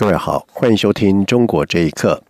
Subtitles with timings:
[0.00, 2.22] 各位好，欢迎收听《中国这一刻》。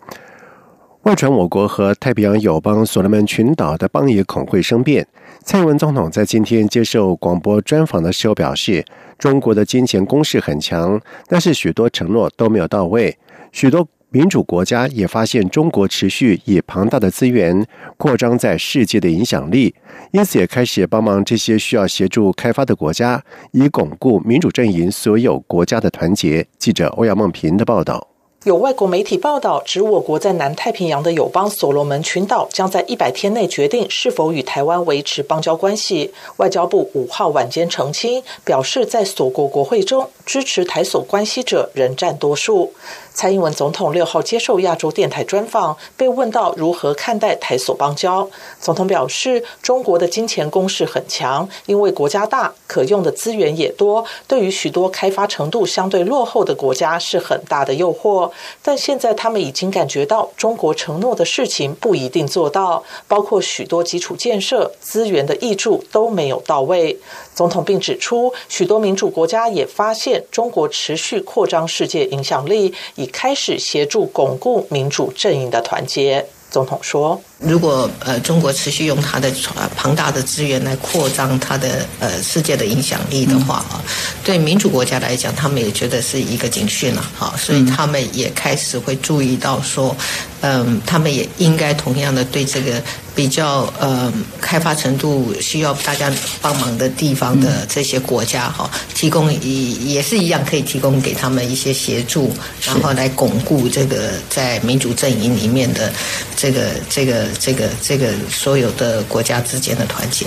[1.03, 5.07] 外传我国和太平洋友邦所罗门群岛的邦野恐会生变。
[5.45, 8.83] 蔡英文总统在今天接受广播专访的时候表示，
[9.19, 13.19] 中国的金钱攻势很强，但是许多承诺都没有到位，
[13.53, 13.87] 许多。
[14.11, 17.67] 民主国家也发现中国持续以庞大的资源
[17.99, 19.75] 扩张在世界的影响力，
[20.13, 26.47] 因此也开始帮忙这些需要协助开发的国家，以巩固民主阵营所有国家的团结。
[26.59, 28.09] 记者欧阳梦平的报道。
[28.45, 36.13] 有外国媒体报道，指我国在南太平洋的友邦所罗门群岛将在一百天内决定是否与台湾维持邦交关系。
[36.37, 42.73] 外交部五号晚间澄清，表示在所国国会中支持台所关系者仍占多数。
[43.19, 48.31] 蔡英文总统六号接受亚洲电台专访，被问到如何看待台所邦交，
[48.61, 58.31] 总统表示，中国的金钱攻势很强，因为国家大，可用的资源也多，对于许多开发程度相对落后的国家是很大的诱惑。
[58.63, 66.97] 但现在他们已经感觉到，中国承诺的事情不一定做到，包括许多基础建设、资源的挹注都没有到位。
[67.35, 76.27] 总统并指出，许多民主国家也发现中国持续扩张世界影响力，以开始协助巩固民主阵营的团结。
[76.51, 77.21] 总统说。
[77.39, 79.33] 如果呃中国持续用它的
[79.77, 83.81] 庞大的资源来扩张它的呃世界的影响力的话啊，
[84.25, 89.97] 对民主国家来讲，他们也觉得是一个警讯了哈，所以他们也开始会注意到说，
[90.41, 92.83] 嗯，他们也应该同样的对这个
[93.15, 96.13] 比较呃开发程度需要大家
[96.43, 102.33] 帮忙的地方的这些国家哈，提供也也是一样可以提供给他们一些协助，
[102.65, 105.93] 然后来巩固这个在民主阵营里面的
[106.37, 107.28] 这个这个。
[107.35, 110.27] 这个这个所有的国家之间的团结。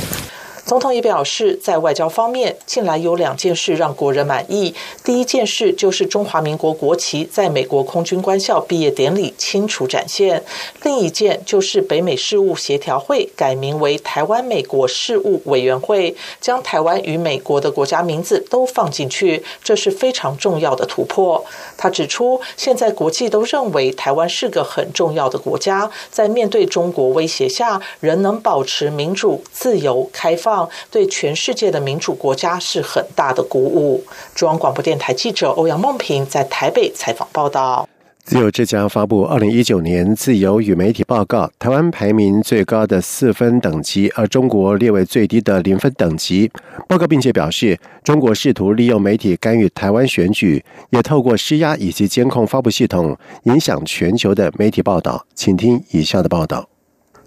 [0.71, 4.73] 总统也表示，在外交方面，近来有两件事让国人满意。
[5.03, 10.39] 第一件事就是中华民国国旗在美国空军官校毕业典礼清楚展现；
[10.83, 21.43] 另一件就是北美事务协调会改名为台湾美国事务委员会，将台湾与美国的国家名字都放进去，这是非常重要的突破。
[21.75, 30.60] 他指出，现在国际都认为台湾是个很重要的国家，在面对中国威胁下，仍能保持民主、自由、开放。
[30.89, 34.03] 对全世界的民主国家是很大的鼓舞。
[34.35, 37.87] 中央广播电台记者欧阳梦平在台北采访报道。
[38.23, 46.49] 自由之家发布二零一九年自由与媒体报告，台湾排名最高的四分等级，而中国列为最低的零分等级。
[46.87, 55.25] 报告并且表示，中国试图利用媒体干预台湾选举，也透过施压以及监控发布系统，影响全球的媒体报道。
[55.33, 56.70] 请听以下的报道。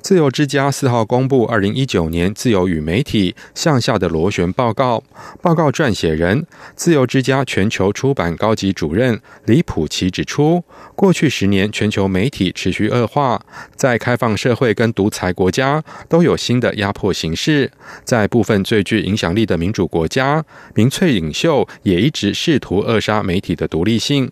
[0.04, 5.02] 自由之家四号公布二零一九年自由与媒体向下的螺旋报告。
[5.40, 10.62] 报告撰写人、自由之家全球出版高级主任李普奇指出，
[10.94, 13.40] 过去十年全球媒体持续恶化，
[13.76, 17.72] 在开放社会跟独裁国家都有新的压迫形式。
[18.04, 20.44] 在部分最具影响力的民主国家，
[20.74, 24.30] 民粹领袖也一直试图扼杀媒体的独立性。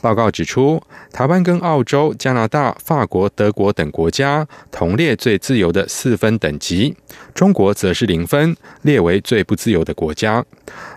[0.00, 0.80] 报告指出，
[1.12, 6.96] 台湾跟澳洲、加拿大、法国、德国等国家同列最自由的四分等级，
[7.34, 10.44] 中国则是零分，列为最不自由的国家。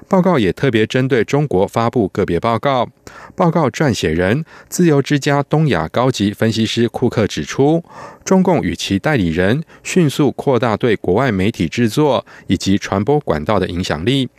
[0.07, 2.87] 报告也特别针对中国发布个别报告。
[3.35, 7.83] 报告撰写人、自由之家东亚高级分析师库克指出，
[8.23, 14.29] 中共与其代理人迅速扩大对国外媒体制作以及传播管道的影响力。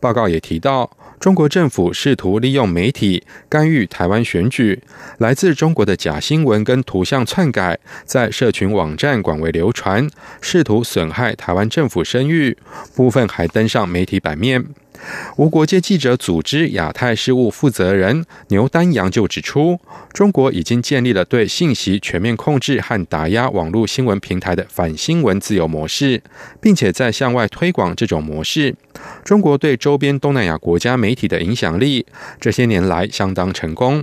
[0.00, 0.90] 报告也提到。
[1.18, 4.80] 中国政府试图利用媒体干预台湾选举，
[5.18, 10.08] 来自中国的假新闻跟图像篡改在社群网站广为流传，
[10.40, 12.56] 试图损害台湾政府声誉，
[12.94, 14.64] 部分还登上媒体版面。
[15.36, 19.78] 无国界记者组织亚太事务负责人牛丹阳就指出，
[20.12, 26.22] 中国已经建立了对信息全面控制和打压网络新闻平台的反新闻自由模式，
[26.60, 28.74] 并且在向外推广这种模式。
[29.22, 32.06] 中国对周边东南亚国家媒体的影响力，
[32.40, 34.02] 这些年来相当成功。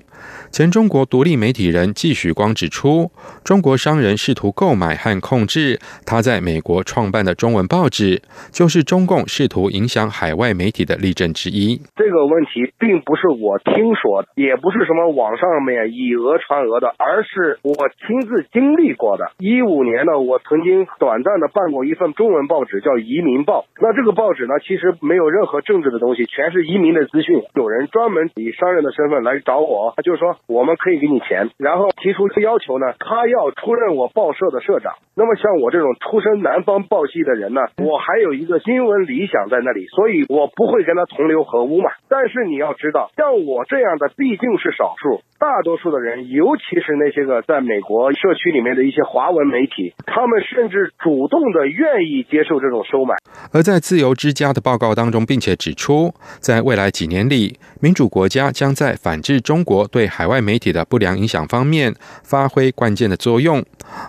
[0.51, 3.11] 前中国独立媒体人季许光指出，
[3.43, 10.82] 中国商人试图购买和控制他在美国创办的中文报纸，就是中共试图影响海外媒体。
[10.85, 11.79] 的例证之一。
[11.95, 17.73] 这个问题并不是我听说，也不是什么网上面以讹传讹的，而是我
[18.05, 19.31] 亲自经历过的。
[19.39, 23.61] 一五年呢，我曾经短暂的办过一份中文报纸，叫《移民报》。
[23.81, 27.41] 那这个报纸呢，其实没有任何政治的东西，全是移民的资讯。
[27.55, 34.93] 有人专门以商人的身份来找我，他就说我们可以给你钱，然后提出要求呢，他要出任我报社的社长。
[35.15, 41.91] 那么像我这种出身南方报系的人呢，我还有一个新闻理想在那里，所以我不会跟他同流合污嘛。
[42.09, 53.13] 但是你要知道，像我这样的毕竟是少数，大多数的人，尤其是那些个在美国社区里面的一些华文媒体，他们甚至主动的愿意接受这种收买。
[53.53, 61.93] 而在自由之家的报告当中，并且指出，在未来几年里，民主国家将在反制中国对海外媒体的不良影响方面
[62.23, 63.63] 发挥关键的作用。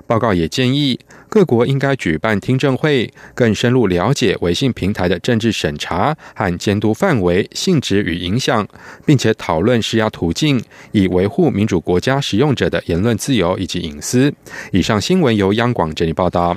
[0.06, 0.98] 报告也建议
[1.28, 8.66] 各国应该举办听证会，更深入了解微信平台的政治审查和监督范围、性质与影响，
[9.04, 14.32] 并且讨论施压途径，以维护民主国家使用者的言论自由以及隐私。
[14.72, 16.56] 以上新闻由央广整理报道。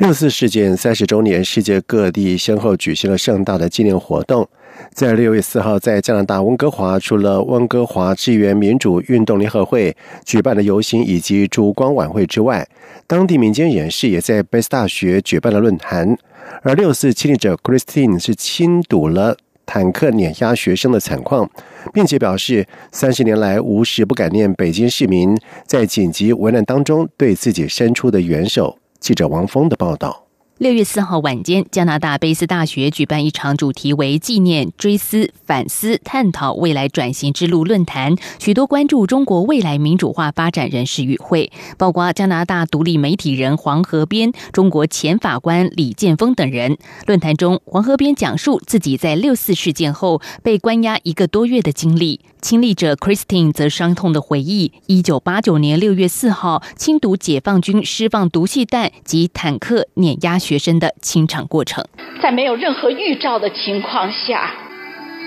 [0.00, 4.48] 六四事件三十周年，世界各地先后举行了盛大的纪念活动。
[4.94, 9.94] 在六月四号，在加拿大温哥华，除了温哥华支援民主运动联合会
[10.24, 12.66] 举办的游行以及烛光晚会之外，
[13.06, 16.16] 当地民间人士也在贝斯大学举办了论坛。
[16.62, 19.36] 而六四亲历者 Christine 是亲睹了
[19.66, 21.50] 坦克碾压学生的惨况，
[21.92, 25.36] 并且表示三十年来无时不感念北京市民
[25.66, 28.78] 在紧急危难当中对自己伸出的援手。
[29.00, 30.29] 记者王峰的报道。
[30.60, 46.76] 六月四号晚间，加拿大卑斯大学举办一场主题为“纪念、追思、反思、探讨未来转型之路”论坛，许多关注中国未来民主化发展人士与会，包括加拿大独立媒体人黄河边、中国前法官李建峰等人。
[47.06, 52.20] 论坛中，黄河边讲述自己在六四事件后被关押一个多月的经历。
[52.42, 61.84] 亲历者 Christine 则伤痛的回忆：一九八九年六月四号，亲毒解放军释放毒气弹及坦克碾压学生的清场过程。
[62.20, 64.50] 在没有任何预兆的情况下，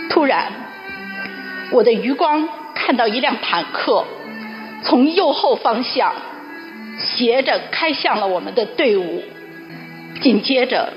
[0.09, 0.51] 突然，
[1.71, 4.03] 我的余光看到一辆坦克
[4.83, 6.13] 从右后方向
[6.99, 9.23] 斜着开向了我们的队伍，
[10.21, 10.91] 紧接着。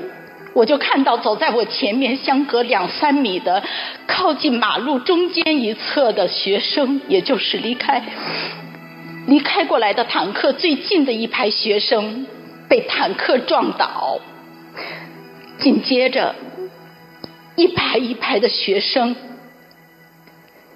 [0.55, 3.63] 我就看到走在我前面相隔两三米的
[4.09, 8.03] 靠近马路中间一侧的学生，也就是离开
[9.27, 12.27] 离开过来的坦克最近的一排学生
[12.69, 14.21] 被坦克撞倒，
[15.59, 16.35] 紧接着
[17.57, 19.17] 一排一排的学生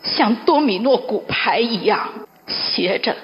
[0.02, 2.08] 像多米诺骨牌一样
[2.46, 3.16] 斜着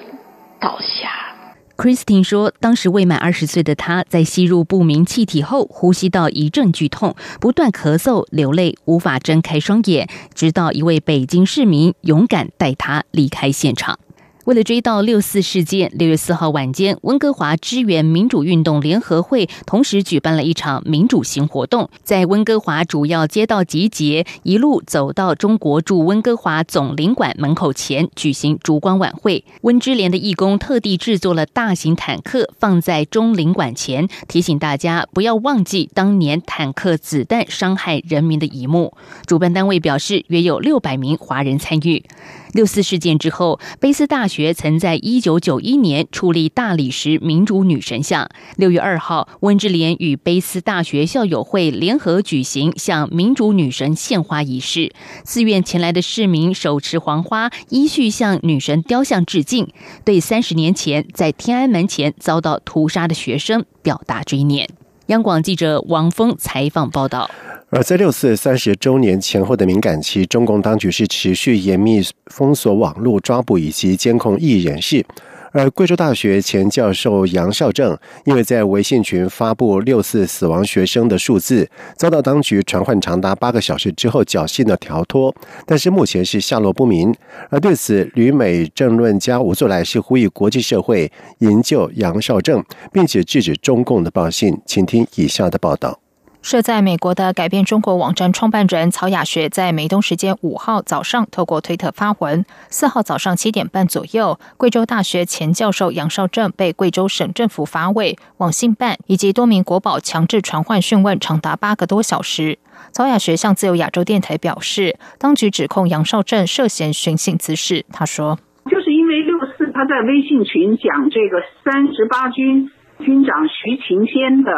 [0.59, 1.33] 倒下。
[1.77, 13.99] Christine 说，当时未满二十岁的她在吸入不明气体后，呼吸道一阵剧痛，不断咳嗽、流泪，无法睁开双眼，直到一位北京市民勇敢带她离开现场。
[14.47, 29.43] 为了追悼六四事件，六月四号晚间，温哥华支援民主运动联合会同时举办了一场民主行活动，在温哥华主要街道集结，一路走到中国驻温哥华总领馆门口前举行烛光晚会。
[29.63, 38.95] 温之联的义工特地制作了大型坦克，放在中领馆前，提醒大家不要忘记当年坦克子弹伤害人民的一幕。
[39.25, 42.05] 主办单位表示，约有六百名华人参与。
[42.53, 48.29] 六四事件之后，卑斯大学学曾在一九九一年矗立大理石民主女神像。
[48.55, 59.69] 六月二号，温志莲与卑斯大学校友会联合举行向民主女神献花仪式，自愿前来的市民手持黄花，依序向女神雕像致敬，
[60.05, 64.69] 对三十年前在天安门前遭到屠杀的学生表达追念。
[65.07, 67.31] 央广记者王峰采访报道。
[67.69, 75.05] 而在六四三十周年前后的敏感期，中共当局是持续严密封锁网络、抓捕以及监控异人士。
[75.51, 87.13] 而贵州大学前教授杨少正，因为在微信群发布六四死亡学生的数字，遭到当局传唤长达八个小时之后，侥幸的逃脱，但是目前是下落不明。
[87.49, 94.57] 而对此，旅美政论家吴作来是呼吁国际社会营救杨少正，并且制止中共的报信。
[94.65, 95.99] 请听以下的报道。
[96.47, 112.57] 设在美国的改变中国网站创办人曹雅学在美东时间五号早上透过推特发文：四号早上七点半左右，贵州大学前教授杨少正被贵州省政府法委、网信办以及多名国保强制传唤讯问，长达八个多小时。
[112.93, 117.85] 曹雅学向自由亚洲电台表示，当局指控杨少正涉嫌寻衅滋事。
[117.91, 118.39] 他说
[118.71, 124.51] ：“就是因为六四他在微信群讲这个三十八军军长徐勤先的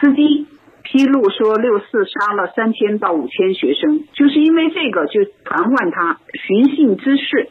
[0.00, 0.48] 司机。”
[0.88, 7.50] 披露说六四杀了三千到五千学生，就是因为这个就传唤他寻衅滋事，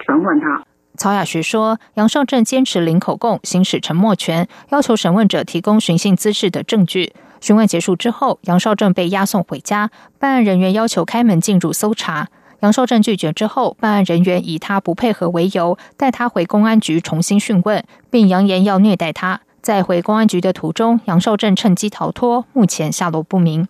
[0.00, 0.64] 传唤他。
[0.96, 7.12] 曹雅学说，杨少正坚持零口供，行使沉默权，要求审问者提供寻衅滋事的证据。
[7.40, 12.28] 询问结束之后，杨少正被押送回家，办案人员要求开门进入搜查。
[12.60, 19.40] 杨少正拒绝之后，办案人员以他不配合为由，带他回公安局重新讯问，并扬言要虐待他。
[19.62, 23.68] 在回公安局的途中，杨少正趁机逃脱，目前下落不明。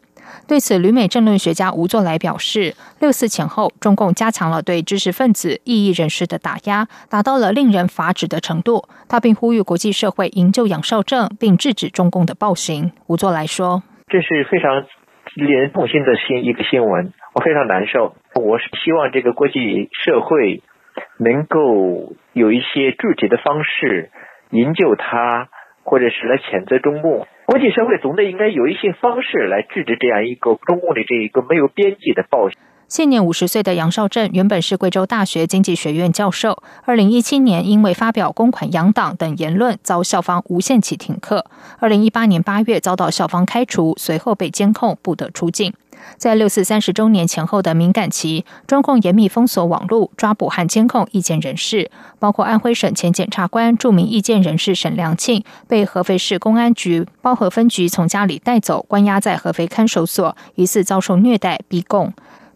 [0.48, 8.88] 对此，旅美政论学家吴作来表示，六四前后，中共加强了对知识分子、异议人士的打压，达到了令人发指的程度。
[9.06, 12.92] 他并呼吁国际社会营救杨少正，并制止中共的暴行。
[13.08, 14.84] 吴作来说：“这是非常
[15.34, 20.62] 令人痛心的新一个新闻。”我非常难受，我是希望这个国际社会
[21.18, 24.10] 能够有一些具体的方式
[24.50, 25.48] 营救他，
[25.84, 27.26] 或者是来谴责中共。
[27.46, 32.58] 国际社会总得应该有一些方式来制止这样一个中共的这一个没有边际的暴行。
[32.92, 41.46] 现年五十岁的杨少正原本是贵州大学经济学院教授，二零一七年因为发表公款养党等言论，遭校方无限期停课。
[41.78, 45.72] 二零一八年八月遭到校方开除，随后被监控，不得出境。
[46.18, 62.12] 在六四三十周年前后的敏感期，中共严密封锁网络，抓捕和监控意见人士，包括安徽省前检察官、著名意见人士沈良庆，被合肥市公安局包河分局从家里带走，关押在合肥看守所，疑似遭受虐待逼供。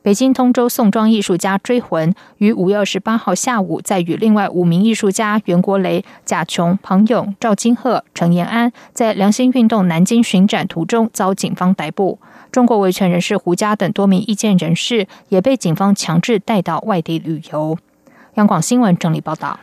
[0.06, 12.20] 北京通州宋庄艺术家追魂于五月二十八号下午，在与另外五名艺术家袁国雷、贾琼、庞勇、赵金鹤、程延安在良心运动南京巡展途中遭警方逮捕。
[12.52, 17.76] 中国维权人士胡佳等多名意见人士也被警方强制带到外地旅游。
[18.34, 19.58] 央广新闻整理报道。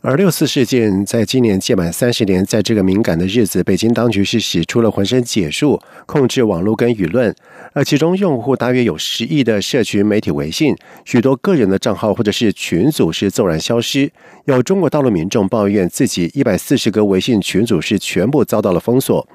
[0.00, 7.34] 而六四事件在今年届满三十年，在这个敏感的日子，北京当局是使出了浑身解数，控制网络跟舆论。
[7.72, 14.08] 而其中用户大约有十亿的社群媒体微信，许多个人的账号或者是群组是骤然消失。
[14.44, 19.26] 有中国大陆民众抱怨自己一百四十个微信群组是全部遭到了封锁。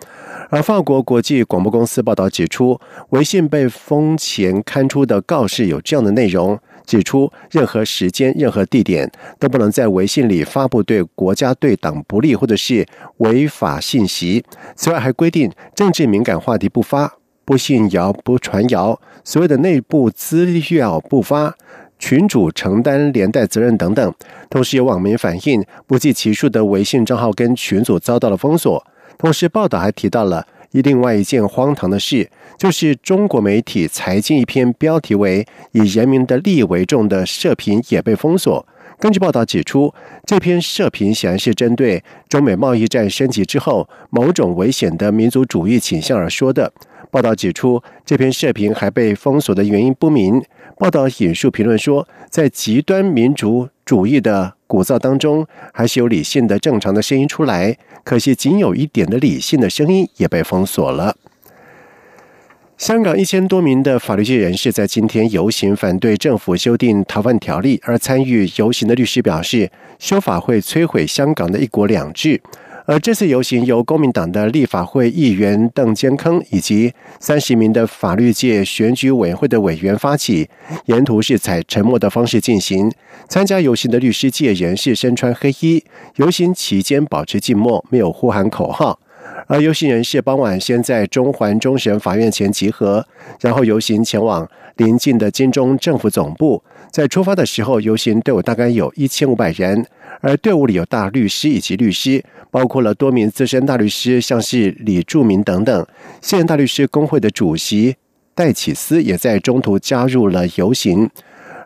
[0.53, 2.79] 而法国国际广播公司报道指出，
[3.09, 12.85] 微信被封前刊出的告示有这样的内容：指出任何时间、任何地点都不能在微信里发布对国家、对党不利或者是
[13.17, 14.45] 违法信息。
[14.75, 17.11] 此外，还规定政治敏感话题不发、
[17.43, 21.55] 不信谣、不传谣，所谓的内部资料不发，
[21.97, 24.13] 群主承担连带责任等等。
[24.51, 28.85] 同时，有网民反映，不计其数的微信账号跟群组遭到了封锁。
[29.17, 38.65] 同时，报道还提到了一另外一件荒唐的事，就是中国媒体财经一篇标题为“以人民的利益为重”的社评也被封锁。
[38.99, 39.93] 根据报道指出，
[40.25, 46.71] 这篇社评显然是针对中美贸易战升级之后某种危险的民族主义倾向而说的。
[47.11, 50.41] 报道指出，这篇社评还被封锁的原因不明。
[50.77, 57.77] 报道引述评论说，在极端民族主义的鼓噪当中，还是有理性的、正常的声音出来。
[58.03, 61.15] 可惜，仅有一点的理性的声音也被封锁了。
[62.77, 72.41] 香港一千多名的法律界人士在今天游行反对政府修订逃犯条例，而参与游行的律师表示，修法会摧毁香港的一国两制。
[72.85, 80.49] 而这次游行由公民党的立法会议员邓坚铿以及三十名的法律界选举委员会的委员发起，
[80.85, 82.91] 沿途是采沉默的方式进行。
[83.29, 85.83] 参加游行的律师界人士身穿黑衣，
[86.17, 88.99] 游行期间保持静默，没有呼喊口号。
[89.47, 93.05] 而游行人士傍晚先在中环终审法院前集合，
[93.39, 96.63] 然后游行前往邻近的金钟政府总部。
[96.91, 99.85] 在出发的时候，游行队伍大概有一千五百人，
[100.21, 105.87] 而队伍里有大律师以及律师，包括了多名资深大律师，像是李柱明等等。
[106.21, 107.95] 现任大律师工会的主席
[108.35, 111.09] 戴启思也在中途加入了游行。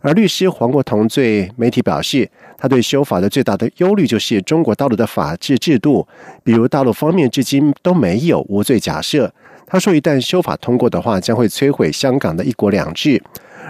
[0.02, 6.08] 而律师黄国同对媒体表示，他对修法的最大的忧虑就是中国大陆的法治制度，
[6.44, 9.34] 比如大陆方面至今都没有无罪假设。
[9.66, 13.22] 他说，一旦修法通过的话，将会摧毁香港的一国两制。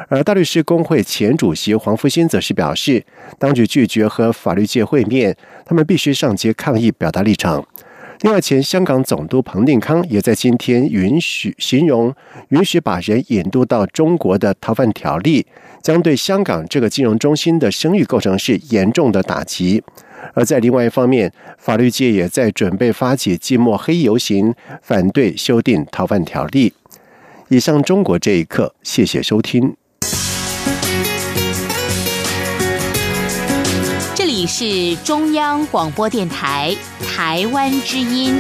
[0.10, 3.04] 而大律师工会前主席黄福新则是表示，
[3.40, 7.66] 当局拒绝和法律界会面，他们必须上街抗议，表达立场。
[8.22, 12.14] 另外，前香港总督彭定康也在今天允许形容
[12.50, 15.46] 允许把人引渡到中国的逃犯条例，
[15.84, 19.84] 将对香港这个金融中心的声誉构成是严重的打击。
[20.34, 26.74] 而在另外一方面，法律界也在准备发起寂寞黑游行，反对修订逃犯条例。
[27.50, 29.76] 以上，中国这一刻，谢谢收听。
[34.38, 38.40] 你是中央广播电台台湾之音。